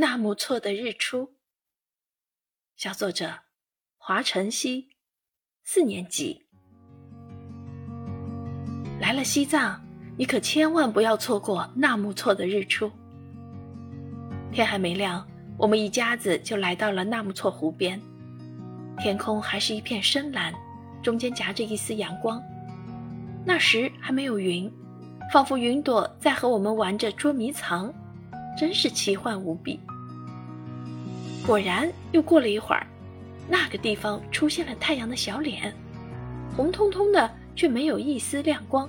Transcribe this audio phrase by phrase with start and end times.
[0.00, 1.34] 纳木错的日出。
[2.74, 3.34] 小作者
[3.98, 4.96] 华晨曦，
[5.62, 6.46] 四年级。
[8.98, 9.78] 来了西藏，
[10.16, 12.90] 你可千万不要错过纳木错的日出。
[14.50, 15.28] 天还没亮，
[15.58, 18.00] 我们一家子就来到了纳木错湖边。
[18.96, 20.50] 天空还是一片深蓝，
[21.02, 22.42] 中间夹着一丝阳光。
[23.44, 24.72] 那时还没有云，
[25.30, 27.92] 仿佛云朵在和我们玩着捉迷藏，
[28.58, 29.78] 真是奇幻无比。
[31.46, 32.86] 果然，又过了一会儿，
[33.48, 35.74] 那个地方出现了太阳的小脸，
[36.56, 38.88] 红彤彤的，却没有一丝亮光，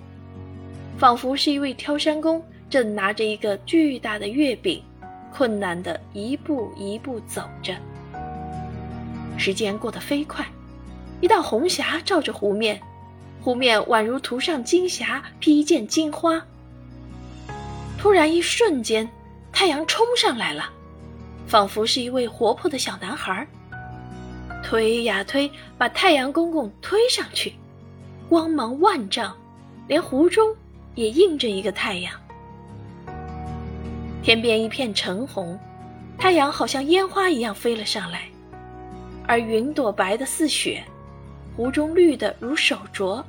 [0.98, 4.84] 仿佛是一位挑山工正拿着一个巨大的月饼，
[5.34, 7.76] 困难的一步一步走着。
[9.38, 10.46] 时间过得飞快，
[11.20, 12.80] 一道红霞照着湖面，
[13.42, 16.46] 湖面宛如涂上金霞，披一件金花。
[17.98, 19.10] 突然，一瞬间，
[19.52, 20.70] 太阳冲上来了，
[21.48, 23.46] 仿佛是一位活泼的小男孩，
[24.64, 27.54] 推呀推，把太阳公公推上去，
[28.30, 29.36] 光芒万丈，
[29.88, 30.56] 连湖中
[30.96, 32.14] 也映着一个太阳。
[34.24, 35.60] 天边一片橙红，
[36.18, 38.24] 太阳好像烟花一样飞了上来。
[39.28, 40.84] 而云朵白的似雪，
[41.58, 43.24] 湖中绿的如手镯，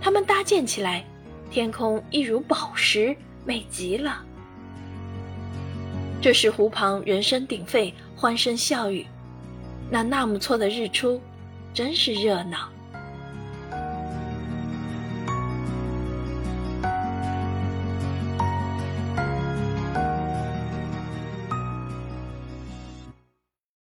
[0.00, 1.04] 它们搭建起来，
[1.50, 4.24] 天空一如宝石，美极了。
[6.22, 9.04] 这时湖旁人声鼎沸，欢声笑语，
[9.90, 11.20] 那纳木错的日出，
[11.74, 12.68] 真是热闹。